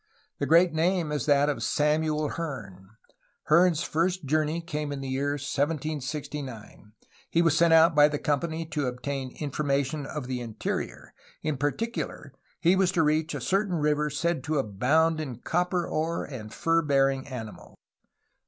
The 0.39 0.47
great 0.47 0.73
name 0.73 1.11
is 1.11 1.27
that 1.27 1.47
of 1.47 1.61
Samuel 1.61 2.29
Heame. 2.31 2.87
Hearne's 3.49 3.83
first 3.83 4.25
journey 4.25 4.59
came 4.59 4.91
in 4.91 4.99
the 4.99 5.07
year 5.07 5.33
1769. 5.33 6.93
He 7.29 7.43
was 7.43 7.55
sent 7.55 7.71
out 7.71 7.93
by 7.93 8.07
the 8.07 8.17
company 8.17 8.65
to 8.65 8.87
obtain 8.87 9.37
informa 9.37 9.85
tion 9.85 10.07
of 10.07 10.25
the 10.25 10.41
interior; 10.41 11.13
in 11.43 11.55
particular 11.55 12.33
he 12.59 12.75
was 12.75 12.91
to 12.93 13.03
reach 13.03 13.35
a 13.35 13.39
certain 13.41 13.75
river 13.75 14.09
said 14.09 14.43
to 14.45 14.57
abound 14.57 15.21
in 15.21 15.35
copper 15.37 15.87
ore 15.87 16.25
and 16.25 16.51
fur 16.51 16.81
bearing 16.81 17.27
animals. 17.27 17.77